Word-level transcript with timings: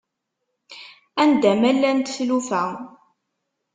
Anda 1.23 1.51
ma 1.61 1.71
llant 1.77 2.03
tlufa. 2.15 2.63